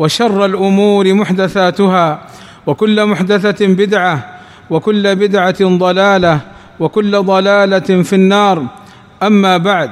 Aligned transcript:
وشر 0.00 0.44
الأمور 0.44 1.14
محدثاتها 1.14 2.20
وكل 2.66 3.06
محدثة 3.06 3.66
بدعة 3.66 4.40
وكل 4.70 5.16
بدعة 5.16 5.64
ضلالة 5.64 6.40
وكل 6.80 7.22
ضلالة 7.22 8.02
في 8.02 8.12
النار. 8.12 8.66
أما 9.22 9.56
بعد 9.56 9.90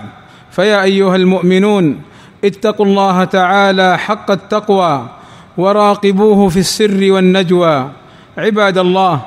فيا 0.51 0.83
أيها 0.83 1.17
المؤمنون 1.17 2.01
اتقوا 2.45 2.87
الله 2.87 3.25
تعالى 3.25 3.99
حق 3.99 4.31
التقوى 4.31 5.09
وراقبوه 5.57 6.49
في 6.49 6.59
السر 6.59 7.13
والنجوى. 7.13 7.91
عباد 8.39 8.79
الله 8.79 9.21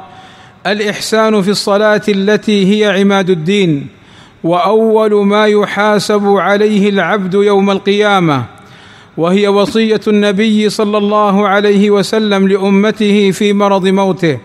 الإحسان 0.67 1.41
في 1.41 1.49
الصلاة 1.49 2.01
التي 2.09 2.57
هي 2.73 2.99
عماد 2.99 3.29
الدين 3.29 3.87
وأول 4.43 5.25
ما 5.25 5.45
يحاسب 5.45 6.27
عليه 6.27 6.89
العبد 6.89 7.33
يوم 7.33 7.71
القيامة 7.71 8.60
وهي 9.21 9.47
وصية 9.47 10.01
النبي 10.07 10.69
صلى 10.69 10.97
الله 10.97 11.47
عليه 11.47 11.89
وسلم 11.89 12.47
لأمته 12.47 13.31
في 13.31 13.53
مرض 13.53 13.87
موته. 13.87 14.37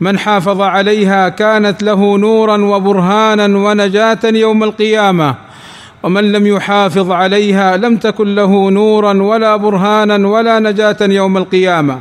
من 0.00 0.18
حافظ 0.18 0.60
عليها 0.60 1.28
كانت 1.28 1.82
له 1.82 2.18
نورا 2.18 2.64
وبرهانا 2.64 3.58
ونجاة 3.58 4.18
يوم 4.24 4.64
القيامة. 4.64 5.34
ومن 6.02 6.32
لم 6.32 6.46
يحافظ 6.46 7.10
عليها 7.10 7.76
لم 7.76 7.96
تكن 7.96 8.34
له 8.34 8.70
نورا 8.70 9.22
ولا 9.22 9.56
برهانا 9.56 10.28
ولا 10.28 10.58
نجاة 10.58 10.96
يوم 11.00 11.36
القيامة. 11.36 12.00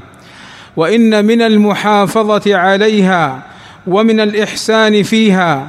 وإن 0.78 1.26
من 1.26 1.42
المحافظة 1.42 2.56
عليها 2.56 3.42
ومن 3.88 4.20
الإحسان 4.20 5.04
فيها 5.04 5.68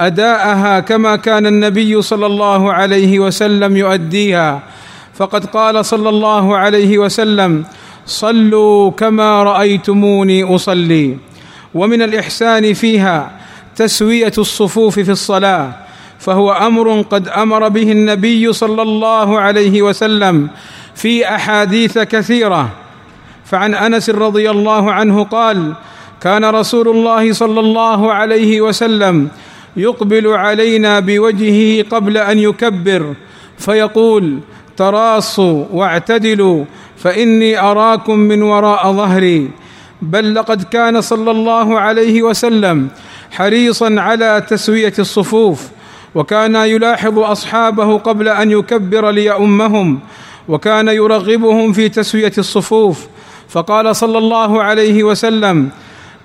أداءها 0.00 0.80
كما 0.80 1.16
كان 1.16 1.46
النبي 1.46 2.02
صلى 2.02 2.26
الله 2.26 2.72
عليه 2.72 3.18
وسلم 3.18 3.76
يؤديها. 3.76 4.60
فقد 5.14 5.46
قال 5.46 5.84
صلى 5.84 6.08
الله 6.08 6.56
عليه 6.56 6.98
وسلم 6.98 7.64
صلوا 8.06 8.90
كما 8.90 9.42
رأيتموني 9.42 10.54
أصلي. 10.54 11.16
ومن 11.74 12.02
الإحسان 12.02 12.74
فيها 12.74 13.30
تسوية 13.76 14.32
الصفوف 14.38 14.98
في 14.98 15.10
الصلاة 15.10 15.72
فهو 16.18 16.52
أمر 16.52 17.00
قد 17.00 17.28
أمر 17.28 17.68
به 17.68 17.92
النبي 17.92 18.52
صلى 18.52 18.82
الله 18.82 19.40
عليه 19.40 19.82
وسلم 19.82 20.48
في 20.94 21.28
أحاديث 21.28 21.98
كثيرة. 21.98 22.68
فعن 23.44 23.74
أنس 23.74 24.10
رضي 24.10 24.50
الله 24.50 24.92
عنه 24.92 25.24
قال 25.24 25.72
كان 26.20 26.44
رسول 26.44 26.88
الله 26.88 27.32
صلى 27.32 27.60
الله 27.60 28.12
عليه 28.12 28.60
وسلم 28.60 29.28
يقبل 29.76 30.26
علينا 30.26 31.00
بوجهه 31.00 31.84
قبل 31.90 32.18
أن 32.18 32.38
يكبر 32.38 33.14
فيقول 33.58 34.38
تراصوا 34.76 35.64
واعتدلوا 35.72 36.64
فإني 36.96 37.60
أراكم 37.60 38.18
من 38.18 38.42
وراء 38.42 38.92
ظهري. 38.92 39.50
بل 40.02 40.34
لقد 40.34 40.62
كان 40.62 41.00
صلى 41.00 41.30
الله 41.30 41.80
عليه 41.80 42.22
وسلم 42.22 42.88
حريصا 43.30 43.94
على 43.98 44.44
تسوية 44.48 44.92
الصفوف 44.98 45.68
وكان 46.14 46.54
يلاحظ 46.56 47.18
أصحابه 47.18 47.98
قبل 47.98 48.28
أن 48.28 48.50
يكبر 48.50 49.10
ليؤمهم 49.10 50.00
وكان 50.48 50.88
يرغبهم 50.88 51.72
في 51.72 51.88
تسوية 51.88 52.32
الصفوف. 52.38 53.06
فقال 53.48 53.96
صلى 53.96 54.18
الله 54.18 54.62
عليه 54.62 55.04
وسلم 55.04 55.68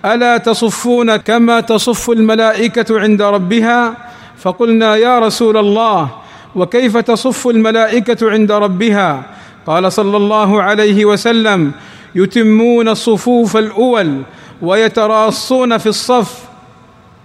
ألا 0.05 0.37
تصفون 0.37 1.15
كما 1.15 1.59
تصف 1.59 2.09
الملائكة 2.09 2.99
عند 2.99 3.21
ربها؟ 3.21 3.97
فقلنا 4.37 4.95
يا 4.95 5.19
رسول 5.19 5.57
الله 5.57 6.09
وكيف 6.57 6.97
تصف 6.97 7.47
الملائكة 7.47 8.31
عند 8.31 8.51
ربها؟ 8.51 9.23
قال 9.67 9.91
صلى 9.91 10.17
الله 10.17 10.61
عليه 10.61 11.05
وسلم 11.05 11.71
يتمون 12.15 12.89
الصفوف 12.89 13.57
الأول 13.57 14.21
ويتراصون 14.61 15.77
في 15.77 15.87
الصف. 15.89 16.43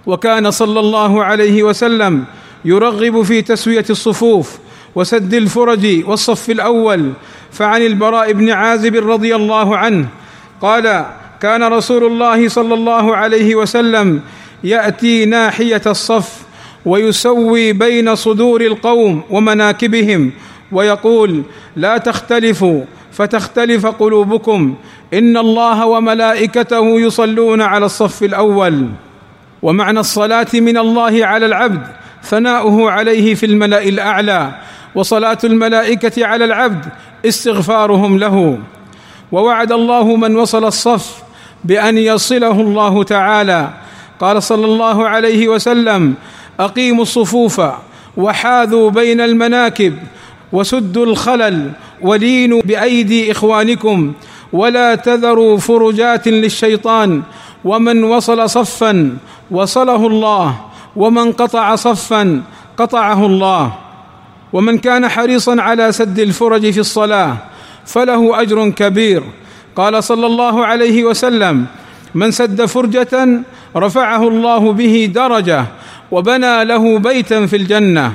وكان 0.07 0.51
صلى 0.51 0.81
الله 0.81 1.25
عليه 1.25 1.63
وسلم 1.63 2.25
يرغب 2.65 3.23
في 3.23 3.43
تسوية 3.43 3.85
الصفوف 3.91 4.59
وسد 4.95 5.35
الفرج 5.35 6.05
والصف 6.07 6.51
الأول. 6.51 7.13
فعن 7.53 7.83
البراء 7.83 8.33
بن 8.33 8.51
عازب 8.51 9.11
رضي 9.11 9.37
الله 9.37 9.77
عنه 9.77 10.07
قال 10.61 11.07
كان 11.41 11.63
رسول 11.63 12.05
الله 12.05 12.49
صلى 12.49 12.75
الله 12.75 13.17
عليه 13.17 13.55
وسلم 13.55 14.21
يأتي 14.65 15.25
ناحية 15.25 15.83
الصف 15.87 16.52
ويسوي 16.87 17.73
بين 17.73 18.15
صدور 18.15 18.61
القوم 18.61 19.23
ومناكبهم 19.31 20.33
ويقول 20.73 21.43
لا 21.77 21.99
تختلفوا 21.99 22.85
فتختلف 23.13 23.87
قلوبكم 23.87 24.75
إن 25.15 25.37
الله 25.37 25.87
وملائكته 25.87 27.01
يصلون 27.01 27.63
على 27.63 27.87
الصف 27.87 28.23
الأول 28.23 28.89
ومعنى 29.63 30.01
الصلاة 30.01 30.47
من 30.55 30.79
الله 30.79 31.27
على 31.27 31.47
العبد 31.47 31.87
ثناؤه 32.25 32.91
عليه 32.91 33.35
في 33.35 33.47
الملأ 33.47 33.83
الأعلى 33.83 34.53
وصلاة 34.95 35.39
الملائكة 35.45 36.27
على 36.27 36.45
العبد 36.45 36.85
استغفارهم 37.27 38.19
له 38.19 38.59
ووعد 39.33 39.73
الله 39.73 40.17
من 40.17 40.37
وصل 40.37 40.65
الصف 40.65 41.23
بأن 41.65 41.99
يصله 41.99 42.61
الله 42.61 43.03
تعالى 43.03 43.71
قال 44.21 44.43
صلى 44.43 44.65
الله 44.65 45.09
عليه 45.09 45.49
وسلم 45.49 46.15
أقيموا 46.61 47.03
الصفوف 47.03 47.61
وحاذوا 48.17 48.91
بين 48.91 49.21
المناكب 49.21 49.99
وسدوا 50.53 51.07
الخلل 51.07 51.71
ولينوا 52.03 52.63
بأيدي 52.65 53.33
إخوانكم 53.33 54.13
ولا 54.53 54.95
تذروا 54.95 55.59
فرجات 55.59 56.29
للشيطان 56.29 57.23
ومن 57.65 58.05
وصل 58.05 58.51
صفا 58.51 59.17
وصله 59.51 60.07
الله 60.07 60.61
ومن 60.97 61.33
قطع 61.33 61.75
صفا 61.75 62.43
قطعه 62.77 63.27
الله 63.27 63.73
ومن 64.53 64.79
كان 64.79 65.09
حريصا 65.09 65.61
على 65.61 65.93
سد 65.93 66.19
الفرج 66.19 66.71
في 66.71 66.81
الصلاة 66.81 67.37
فله 67.87 68.41
أجر 68.41 68.69
كبير 68.71 69.23
قال 69.77 70.05
صلى 70.05 70.27
الله 70.27 70.67
عليه 70.67 71.05
وسلم 71.05 71.67
من 72.15 72.31
سد 72.31 72.65
فرجة 72.65 73.43
رفعه 73.77 74.29
الله 74.29 74.73
به 74.73 75.11
درجة 75.15 75.67
وبنى 76.13 76.65
له 76.65 76.99
بيتا 76.99 77.47
في 77.47 77.57
الجنة. 77.57 78.13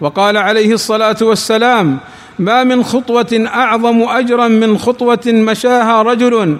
وقال 0.00 0.36
عليه 0.36 0.72
الصلاة 0.72 1.16
والسلام 1.22 1.98
ما 2.38 2.64
من 2.64 2.84
خطوة 2.84 3.44
أعظم 3.46 4.02
أجرا 4.02 4.48
من 4.48 4.78
خطوة 4.78 5.26
مشاها 5.26 6.02
رجل 6.02 6.56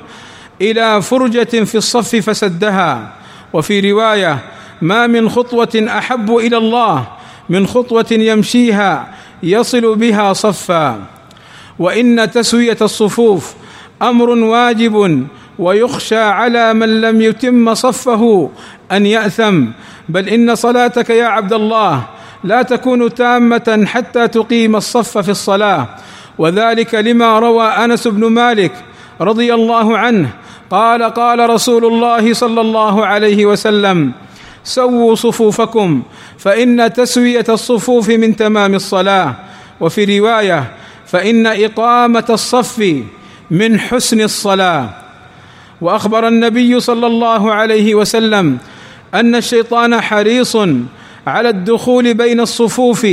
إلى 0.60 1.02
فرجة 1.02 1.64
في 1.64 1.74
الصف 1.74 2.16
فسدها. 2.16 3.12
وفي 3.52 3.92
رواية 3.92 4.38
ما 4.82 5.06
من 5.06 5.28
خطوة 5.28 5.86
أحب 5.88 6.36
إلى 6.36 6.56
الله 6.56 7.06
من 7.48 7.66
خطوة 7.66 8.06
يمشيها 8.10 9.14
يصل 9.42 9.94
بها 9.94 10.32
صفا. 10.32 11.00
وإن 11.78 12.30
تسوية 12.30 12.76
الصفوف 12.82 13.54
أمر 14.02 14.30
واجب 14.30 15.26
ويخشى 15.60 16.18
على 16.18 16.74
من 16.74 17.00
لم 17.00 17.20
يتم 17.20 17.74
صفه 17.74 18.50
أن 18.92 19.06
يأثم. 19.06 19.64
بل 20.08 20.28
إن 20.28 20.54
صلاتك 20.54 21.10
يا 21.10 21.26
عبد 21.26 21.52
الله 21.52 22.02
لا 22.44 22.62
تكون 22.62 23.14
تامة 23.14 23.84
حتى 23.86 24.28
تقيم 24.28 24.76
الصف 24.76 25.18
في 25.18 25.30
الصلاة. 25.30 25.88
وذلك 26.38 26.94
لما 26.94 27.38
روى 27.38 27.66
أنس 27.66 28.08
بن 28.08 28.26
مالك 28.26 28.72
رضي 29.20 29.54
الله 29.54 29.98
عنه. 29.98 30.28
قال 30.70 31.02
قال 31.02 31.50
رسول 31.50 31.84
الله 31.84 32.34
صلى 32.34 32.60
الله 32.60 33.06
عليه 33.06 33.46
وسلم 33.46 34.12
سووا 34.64 35.14
صفوفكم 35.14 36.02
فإن 36.38 36.92
تسوية 36.92 37.44
الصفوف 37.48 38.08
من 38.08 38.36
تمام 38.36 38.74
الصلاة. 38.74 39.34
وفي 39.80 40.18
رواية 40.18 40.64
فإن 41.06 41.46
إقامة 41.46 42.24
الصف 42.30 43.02
من 43.50 43.80
حسن 43.80 44.20
الصلاة. 44.20 44.99
وأخبر 45.80 46.28
النبي 46.28 46.80
صلى 46.80 47.06
الله 47.06 47.52
عليه 47.52 47.94
وسلم 47.94 48.58
أن 49.14 49.34
الشيطان 49.34 50.00
حريص 50.00 50.56
على 51.26 51.48
الدخول 51.48 52.14
بين 52.14 52.40
الصفوف 52.40 53.06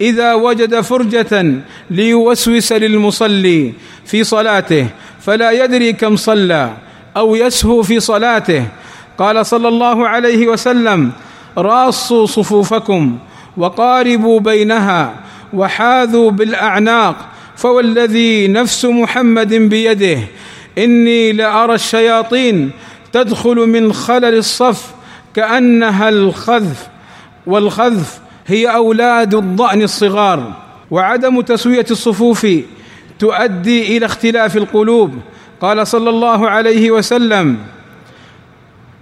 إذا 0.00 0.34
وجد 0.34 0.80
فرجة 0.80 1.54
ليوسوس 1.90 2.72
للمصلي 2.72 3.72
في 4.04 4.24
صلاته 4.24 4.86
فلا 5.20 5.50
يدري 5.50 5.92
كم 5.92 6.16
صلى 6.16 6.72
أو 7.16 7.36
يسهو 7.36 7.82
في 7.82 8.00
صلاته. 8.00 8.64
قال 9.18 9.46
صلى 9.46 9.68
الله 9.68 10.08
عليه 10.08 10.46
وسلم 10.48 11.10
راصوا 11.58 12.26
صفوفكم 12.26 13.18
وقاربوا 13.56 14.40
بينها 14.40 15.14
وحاذوا 15.52 16.30
بالأعناق 16.30 17.16
فوالذي 17.56 18.48
نفس 18.48 18.84
محمد 18.84 19.54
بيده 19.54 20.18
إني 20.78 21.32
لأرى 21.32 21.74
الشياطين 21.74 22.70
تدخل 23.12 23.56
من 23.56 23.92
خلل 23.92 24.38
الصف 24.38 24.94
كأنها 25.34 26.08
الخذف 26.08 26.88
والخذف 27.46 28.20
هي 28.46 28.66
أولاد 28.66 29.34
الضأن 29.34 29.82
الصغار 29.82 30.52
وعدم 30.90 31.40
تسوية 31.40 31.86
الصفوف 31.90 32.46
تؤدي 33.18 33.96
إلى 33.96 34.06
اختلاف 34.06 34.56
القلوب. 34.56 35.14
قال 35.60 35.86
صلى 35.86 36.10
الله 36.10 36.48
عليه 36.48 36.90
وسلم 36.90 37.56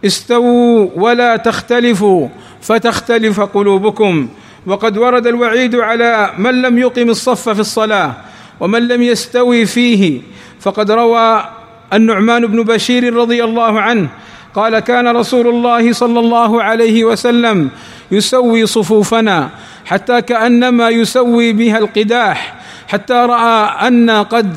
استووا 0.05 0.88
ولا 0.94 1.37
تختلفوا 1.37 2.28
فتختلف 2.61 3.40
قلوبكم. 3.40 4.28
وقد 4.67 4.99
ورد 4.99 5.26
الوعيد 5.26 5.75
على 5.75 6.31
من 6.38 6.62
لم 6.62 6.78
يقم 6.78 7.11
الصف 7.11 7.49
في 7.49 7.61
الصلاة 7.61 8.12
ومن 8.61 8.88
لم 8.88 9.02
يستوي 9.02 9.67
فيه 9.67 10.20
فقد 10.61 10.90
روى 10.90 11.44
النعمان 11.93 12.47
بن 12.47 12.62
بشير 12.62 13.15
رضي 13.15 13.44
الله 13.44 13.81
عنه 13.81 14.09
قال 14.55 14.79
كان 14.79 15.09
رسول 15.09 15.47
الله 15.49 15.93
صلى 15.93 16.21
الله 16.21 16.62
عليه 16.62 17.05
وسلم 17.05 17.71
يسوي 18.11 18.67
صفوفنا 18.67 19.50
حتى 19.85 20.23
كأنما 20.23 20.88
يسوي 20.88 21.53
بها 21.53 21.79
القداح 21.79 22.55
حتى 22.88 23.15
رأى 23.15 23.88
أن 23.88 24.11
قد 24.11 24.56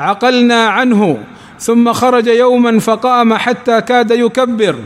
عقلنا 0.00 0.66
عنه 0.68 1.18
ثم 1.58 1.92
خرج 1.92 2.26
يوما 2.26 2.78
فقام 2.78 3.34
حتى 3.34 3.80
كاد 3.80 4.10
يكبر 4.10 4.76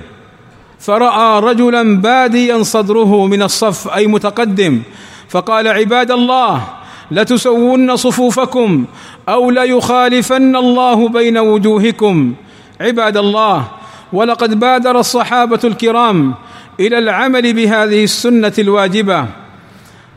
فرأى 0.81 1.41
رجلا 1.41 1.97
باديا 1.97 2.63
صدره 2.63 3.27
من 3.27 3.43
الصف 3.43 3.89
أي 3.89 4.07
متقدم 4.07 4.83
فقال 5.29 5.69
عباد 5.69 6.11
الله 6.11 6.63
لتسوون 7.11 7.97
صفوفكم 7.97 8.85
أو 9.29 9.51
ليخالفن 9.51 10.57
الله 10.57 11.09
بين 11.09 11.39
وجوهكم. 11.39 12.35
عباد 12.81 13.17
الله 13.17 13.69
ولقد 14.13 14.61
بادر 14.61 15.01
الصحابة 15.01 15.61
الكرام 15.65 16.35
إلى 16.81 16.99
العمل 16.99 17.53
بهذه 17.53 18.05
السنة 18.05 18.53
الواجبة. 18.59 19.27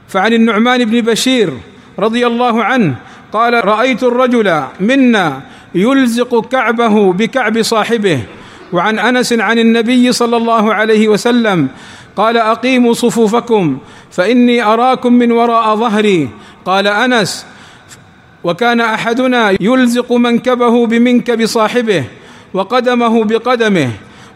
فعن 0.07 0.33
النعمان 0.33 0.85
بن 0.85 1.01
بشير 1.01 1.53
رضي 1.99 2.27
الله 2.27 2.63
عنه 2.63 2.95
قال 3.33 3.65
رأيت 3.65 4.03
الرجل 4.03 4.63
منا 4.79 5.41
يلزق 5.75 6.47
كعبه 6.49 7.13
بكعب 7.13 7.61
صاحبه. 7.61 8.19
وعن 8.73 8.99
أنس 8.99 9.33
عن 9.33 9.59
النبي 9.59 10.11
صلى 10.11 10.37
الله 10.37 10.73
عليه 10.73 11.07
وسلم 11.07 11.67
قال 12.19 12.37
أقيموا 12.37 12.93
صفوفكم 12.93 13.77
فإني 14.11 14.63
أراكم 14.63 15.13
من 15.13 15.31
وراء 15.31 15.75
ظهري. 15.75 16.29
قال 16.65 16.87
أنس 16.87 17.45
وكان 18.43 18.81
أحدنا 18.81 19.55
يلزق 19.61 20.11
منكبه 20.13 20.87
بمنكب 20.87 21.45
صاحبه 21.45 22.03
وقدمه 22.53 23.23
بقدمه. 23.23 23.89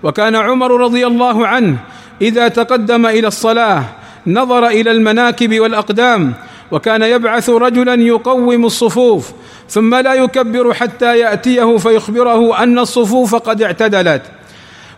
وكان 0.03 0.35
عمر 0.35 0.71
رضي 0.81 1.07
الله 1.07 1.47
عنه 1.47 1.77
إذا 2.21 2.47
تقدم 2.47 3.05
إلى 3.05 3.27
الصلاة 3.27 3.83
نظر 4.27 4.67
إلى 4.67 4.91
المناكب 4.91 5.59
والأقدام 5.59 6.33
وكان 6.71 7.01
يبعث 7.01 7.49
رجلا 7.49 7.93
يقوم 7.93 8.65
الصفوف 8.65 9.31
ثم 9.69 9.95
لا 9.95 10.13
يكبر 10.13 10.73
حتى 10.73 11.19
يأتيه 11.19 11.77
فيخبره 11.77 12.63
أن 12.63 12.79
الصفوف 12.79 13.35
قد 13.35 13.61
اعتدلت. 13.61 14.21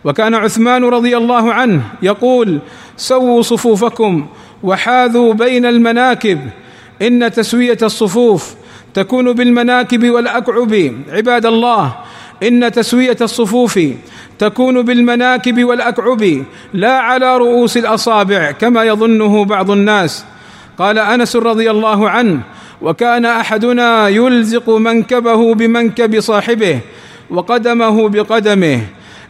وكان 0.06 0.34
عثمان 0.34 0.84
رضي 0.84 1.16
الله 1.16 1.52
عنه 1.52 1.82
يقول 2.02 2.58
سووا 2.96 3.42
صفوفكم 3.42 4.26
وحاذوا 4.62 5.34
بين 5.34 5.66
المناكب 5.66 6.40
إن 7.02 7.30
تسوية 7.30 7.78
الصفوف 7.82 8.54
تكون 8.94 9.32
بالمناكب 9.32 10.10
والأكعب 10.10 10.92
عباد 11.08 11.46
الله 11.46 11.94
إن 12.42 12.72
تسوية 12.72 13.16
الصفوف 13.20 13.80
تكون 14.38 14.82
بالمناكب 14.82 15.64
والأكعب 15.64 16.44
لا 16.74 16.92
على 16.98 17.36
رؤوس 17.36 17.76
الأصابع 17.76 18.50
كما 18.50 18.84
يظنه 18.84 19.44
بعض 19.44 19.70
الناس. 19.70 20.24
قال 20.78 20.98
أنس 20.98 21.36
رضي 21.36 21.70
الله 21.70 22.10
عنه 22.10 22.40
وكان 22.82 23.24
أحدنا 23.24 24.08
يلزق 24.08 24.70
منكبه 24.70 25.54
بمنكب 25.54 26.20
صاحبه 26.20 26.80
وقدمه 27.30 28.08
بقدمه 28.08 28.80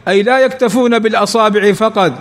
أي 0.09 0.23
لا 0.23 0.39
يكتفون 0.39 0.99
بالأصابع 0.99 1.73
فقط 1.73 2.13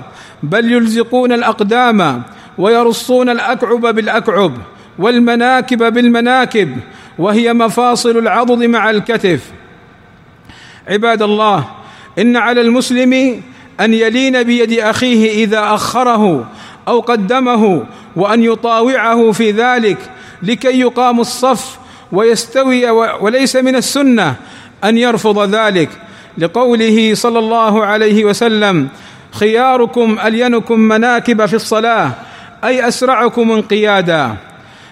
بل 0.43 0.71
يلزقون 0.71 1.31
الأقدام 1.31 2.23
ويرصون 2.57 3.29
الأكعب 3.29 3.81
بالأكعب 3.81 4.53
والمناكب 4.99 5.93
بالمناكب 5.93 6.77
وهي 7.19 7.53
مفاصل 7.53 8.17
العضد 8.17 8.63
مع 8.63 8.89
الكتف. 8.89 9.51
عباد 10.87 11.21
الله 11.21 11.65
إن 12.19 12.37
على 12.37 12.61
المسلم 12.61 13.41
أن 13.79 13.93
يلين 13.93 14.43
بيد 14.43 14.79
أخيه 14.79 15.43
إذا 15.43 15.59
أخره 15.63 16.47
أو 16.87 16.99
قدمه 16.99 17.85
وأن 18.15 18.43
يطاوعه 18.43 19.31
في 19.31 19.51
ذلك 19.51 19.97
لكي 20.43 20.79
يقام 20.79 21.19
الصف 21.19 21.77
ويستوي 22.11 22.89
وليس 22.89 23.55
من 23.55 23.75
السنة 23.75 24.35
أن 24.83 24.97
يرفض 24.97 25.55
ذلك. 25.55 25.89
لقوله 26.37 27.13
صلى 27.13 27.39
الله 27.39 27.85
عليه 27.85 28.25
وسلم 28.25 28.87
خياركم 29.31 30.17
ألينكم 30.25 30.79
مناكب 30.79 31.45
في 31.45 31.53
الصلاة 31.53 32.11
أي 32.63 32.87
أسرعكم 32.87 33.51
انقيادا. 33.51 34.35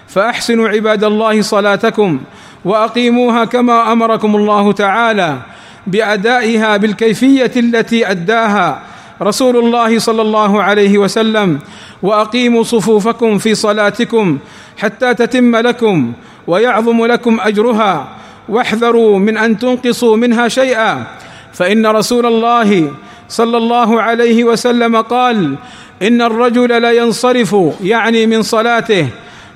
فأحسنوا 0.08 0.68
عباد 0.68 1.04
الله 1.04 1.42
صلاتكم 1.42 2.20
وأقيموها 2.64 3.44
كما 3.44 3.92
أمركم 3.92 4.36
الله 4.36 4.72
تعالى 4.72 5.38
بأدائها 5.86 6.76
بالكيفية 6.76 7.52
التي 7.56 8.10
أداها 8.10 8.82
رسول 9.22 9.56
الله 9.56 9.98
صلى 9.98 10.22
الله 10.22 10.62
عليه 10.62 10.98
وسلم. 10.98 11.58
وأقيموا 12.02 12.62
صفوفكم 12.62 13.38
في 13.38 13.54
صلاتكم 13.54 14.38
حتى 14.78 15.14
تتم 15.14 15.56
لكم 15.56 16.12
ويعظم 16.46 17.06
لكم 17.06 17.40
أجرها. 17.40 18.08
واحذروا 18.48 19.18
من 19.18 19.36
أن 19.36 19.58
تنقصوا 19.58 20.16
منها 20.16 20.48
شيئا. 20.48 21.06
فإن 21.54 21.86
رسول 21.86 22.26
الله 22.26 22.90
صلى 23.28 23.56
الله 23.56 24.02
عليه 24.02 24.44
وسلم 24.44 24.96
قال 24.96 25.54
إن 26.02 26.22
الرجل 26.22 26.82
لا 26.82 26.92
ينصرف 26.92 27.56
يعني 27.82 28.26
من 28.26 28.42
صلاته 28.42 29.08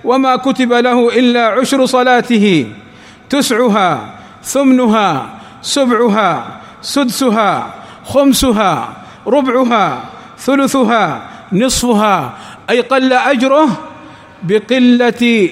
وما 0.04 0.37
كتب 0.37 0.73
له 0.73 1.18
إلا 1.18 1.46
عشر 1.58 1.87
صلاته 1.87 2.66
تسعها 3.30 4.14
ثمنها 4.42 5.26
سبعها 5.62 6.61
سدسها 6.82 7.75
خمسها 8.06 8.73
ربعها 9.26 10.04
ثلثها 10.38 11.28
نصفها 11.52 12.32
أي 12.70 12.80
قل 12.80 13.12
أجره 13.12 13.68
بقلة 14.42 15.50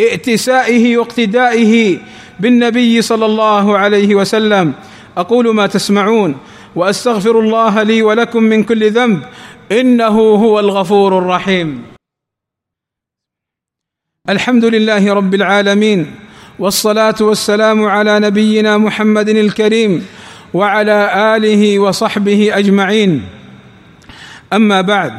ائتسائه 0.00 0.96
واقتدائه 0.96 1.98
بالنبي 2.40 3.02
صلى 3.02 3.26
الله 3.26 3.78
عليه 3.78 4.14
وسلم. 4.14 4.72
أقول 5.16 5.54
ما 5.54 5.66
تسمعون 5.66 6.36
وأستغفر 6.76 7.40
الله 7.40 7.82
لي 7.82 8.02
ولكم 8.02 8.42
من 8.42 8.64
كل 8.64 8.90
ذنب 8.90 9.22
إنه 9.72 10.20
هو 10.20 10.60
الغفور 10.60 11.18
الرحيم. 11.18 11.82
الحمد 14.28 14.64
لله 14.64 15.14
رب 15.14 15.34
العالمين 15.34 16.14
والصلاة 16.58 17.14
والسلام 17.20 17.84
على 17.84 18.20
نبينا 18.20 18.78
محمد 18.78 19.28
الكريم 19.28 20.06
وعلى 20.54 20.98
آله 21.36 21.78
وصحبه 21.78 22.58
أجمعين. 22.58 23.22
أما 24.52 24.80
بعد 24.80 25.12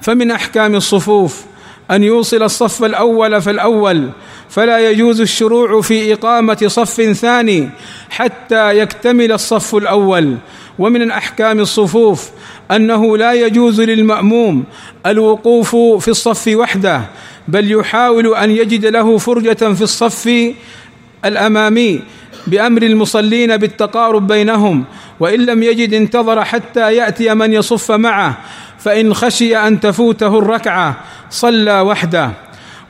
فمن 0.00 0.30
أحكام 0.30 0.74
الصفوف 0.74 1.47
أن 1.90 2.04
يوصل 2.04 2.42
الصف 2.42 2.84
الأول 2.84 3.42
فالاول 3.42 4.10
فلا 4.48 4.90
يجوز 4.90 5.20
الشروع 5.20 5.80
في 5.80 6.12
إقامة 6.12 6.64
صف 6.66 7.12
ثاني 7.12 7.68
حتى 8.10 8.78
يكتمل 8.78 9.32
الصف 9.32 9.74
الأول. 9.74 10.36
ومن 10.78 11.10
احكام 11.10 11.60
الصفوف 11.60 12.30
أنه 12.70 13.16
لا 13.16 13.32
يجوز 13.32 13.80
للمأموم 13.80 14.64
الوقوف 15.06 15.76
في 15.76 16.08
الصف 16.08 16.48
وحده 16.48 17.02
بل 17.48 17.72
يحاول 17.72 18.34
أن 18.34 18.50
يجد 18.50 18.86
له 18.86 19.18
فرجة 19.18 19.74
في 19.74 19.82
الصف 19.82 20.52
الأمامي 21.24 22.00
بأمر 22.46 22.82
المصلين 22.82 23.56
بالتقارب 23.56 24.26
بينهم 24.26 24.84
وإن 25.20 25.46
لم 25.46 25.62
يجد 25.62 25.94
انتظر 25.94 26.44
حتى 26.44 26.96
يأتي 26.96 27.34
من 27.34 27.52
يصف 27.52 27.90
معه. 27.92 28.38
فإن 28.78 29.14
خشي 29.14 29.56
أن 29.56 29.80
تفوته 29.80 30.38
الركعة 30.38 30.96
صلى 31.30 31.80
وحده. 31.80 32.30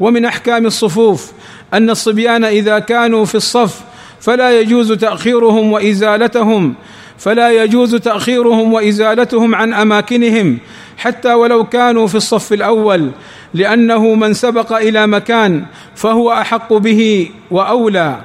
ومن 0.00 0.24
أحكام 0.24 0.66
الصفوف 0.66 1.32
أن 1.74 1.90
الصبيان 1.90 2.44
إذا 2.44 2.78
كانوا 2.78 3.24
في 3.24 3.34
الصف 3.34 3.80
فلا 4.20 4.60
يجوز 4.60 4.92
تأخيرهم 4.92 5.72
وإزالتهم 5.72 6.74
فلا 7.18 7.64
يجوز 7.64 7.94
تأخيرهم 7.94 8.72
وإزالتهم 8.72 9.54
عن 9.54 9.74
أماكنهم 9.74 10.58
حتى 10.98 11.34
ولو 11.34 11.64
كانوا 11.64 12.06
في 12.06 12.14
الصف 12.14 12.52
الأول 12.52 13.10
لأنه 13.54 14.14
من 14.14 14.34
سبق 14.34 14.72
إلى 14.72 15.06
مكان 15.06 15.64
فهو 15.94 16.32
أحق 16.32 16.72
به 16.72 17.30
وأولى. 17.50 18.20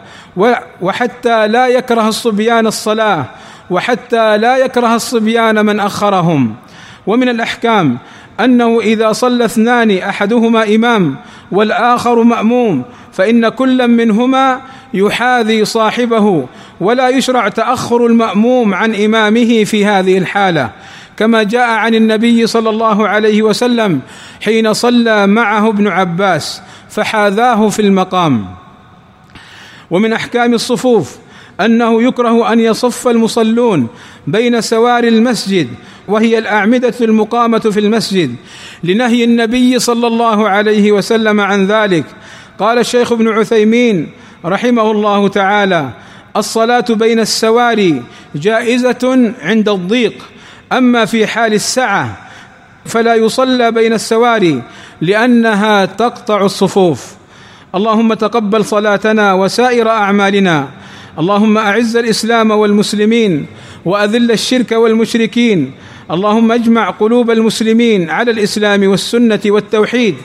وحتى 0.82 1.48
لا 1.48 1.68
يكره 1.68 2.08
الصبيان 2.08 2.68
الصلاة 2.68 3.26
وحتى 3.70 4.38
لا 4.38 4.58
يكره 4.58 4.96
الصبيان 4.96 5.66
من 5.66 5.80
أخرهم. 5.80 6.56
ومن 7.08 7.30
الأحكام 7.30 7.98
أنه 8.40 8.80
إذا 8.80 9.12
صلى 9.12 9.46
اثنان 9.46 9.92
أحدهما 9.92 10.76
إمام 10.76 11.16
والآخر 11.52 12.24
مأموم 12.24 12.84
فإن 13.14 13.50
كل 13.50 13.88
منهما 13.88 14.62
يحاذي 14.94 15.66
صاحبه 15.66 16.48
ولا 16.80 17.10
يشرع 17.10 17.50
تأخر 17.50 18.06
المأموم 18.06 18.74
عن 18.74 18.96
إمامه 18.96 19.64
في 19.64 19.86
هذه 19.86 20.18
الحالة. 20.18 20.70
كما 21.18 21.44
جاء 21.44 21.70
عن 21.70 21.96
النبي 21.96 22.48
صلى 22.48 22.70
الله 22.70 23.08
عليه 23.08 23.42
وسلم 23.42 24.02
حين 24.46 24.74
صلى 24.74 25.28
معه 25.28 25.70
ابن 25.70 25.88
عباس 25.88 26.62
فحاذاه 26.90 27.70
في 27.70 27.82
المقام. 27.82 28.46
ومن 29.92 30.14
أحكام 30.14 30.54
الصفوف 30.54 31.18
أنه 31.62 32.04
يكره 32.04 32.54
أن 32.54 32.60
يصف 32.60 33.08
المصلون 33.08 33.88
بين 34.28 34.62
سوار 34.62 35.04
المسجد 35.04 35.68
وهي 36.08 36.38
الأعمدة 36.38 36.94
المقامة 37.02 37.60
في 37.60 37.80
المسجد 37.80 38.36
لنهي 38.84 39.24
النبي 39.24 39.80
صلى 39.80 40.08
الله 40.08 40.50
عليه 40.50 40.92
وسلم 40.92 41.42
عن 41.42 41.68
ذلك. 41.68 42.06
قال 42.60 42.80
الشيخ 42.80 43.12
ابن 43.12 43.28
عثيمين 43.30 44.12
رحمه 44.46 44.92
الله 44.92 45.28
تعالى 45.28 45.90
الصلاة 46.38 46.86
بين 46.90 47.20
السواري 47.20 48.02
جائزة 48.36 49.34
عند 49.42 49.70
الضيق 49.70 50.14
أما 50.72 51.06
في 51.06 51.28
حال 51.28 51.54
السعة 51.54 52.18
فلا 52.86 53.16
يصلى 53.16 53.72
بين 53.72 53.94
السواري 53.94 54.62
لأنها 55.02 55.86
تقطع 55.86 56.46
الصفوف. 56.46 57.14
اللهم 57.76 58.14
تقبل 58.14 58.66
صلاتنا 58.66 59.34
وسائر 59.34 59.90
أعمالنا. 59.90 60.68
اللهم 61.20 61.58
أعز 61.58 61.98
الإسلام 61.98 62.52
والمسلمين 62.52 63.46
وأذل 63.86 64.32
الشرك 64.32 64.72
والمشركين. 64.72 65.72
اللهم 66.12 66.52
اجمع 66.52 66.90
قلوب 66.90 67.32
المسلمين 67.32 68.10
على 68.10 68.32
الإسلام 68.32 68.88
والسنة 68.88 69.40
والتوحيد. 69.46 70.16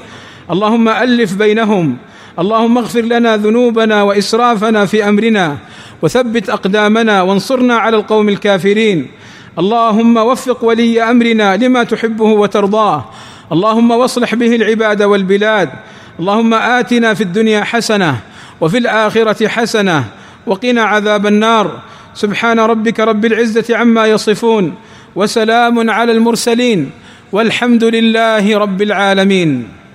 اللهم 0.50 0.88
ألف 0.88 1.34
بينهم. 1.34 1.96
اللهم 2.38 2.78
اغفر 2.78 3.00
لنا 3.00 3.36
ذنوبنا 3.36 4.02
وإسرافنا 4.02 4.86
في 4.86 5.08
أمرنا. 5.08 5.56
وثبت 6.02 6.50
أقدامنا 6.50 7.22
وانصرنا 7.22 7.74
على 7.74 7.96
القوم 7.96 8.28
الكافرين. 8.28 9.06
اللهم 9.58 10.16
وفق 10.16 10.64
ولي 10.64 11.02
أمرنا 11.02 11.56
لما 11.56 11.82
تحبه 11.82 12.24
وترضاه. 12.24 13.04
اللهم 13.52 13.90
واصلح 13.90 14.34
به 14.34 14.56
العباد 14.56 15.02
والبلاد. 15.02 15.70
اللهم 16.20 16.54
آتنا 16.54 17.14
في 17.14 17.20
الدنيا 17.20 17.64
حسنة 17.64 18.16
وفي 18.60 18.78
الآخرة 18.78 19.48
حسنة. 19.48 20.04
وقنا 20.48 20.82
عذاب 20.82 21.26
النار. 21.26 21.80
سبحان 22.14 22.60
ربك 22.60 23.00
رب 23.00 23.24
العزة 23.24 23.76
عما 23.76 24.06
يصفون 24.06 24.74
وسلام 25.16 25.90
على 25.90 26.12
المرسلين 26.12 26.90
والحمد 27.32 27.84
لله 27.84 28.58
رب 28.58 28.82
العالمين. 28.82 29.77